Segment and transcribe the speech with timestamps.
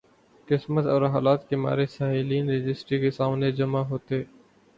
[0.47, 4.23] قسمت اور حالات کے مارے سائلین رجسٹری کے سامنے جمع ہوتے۔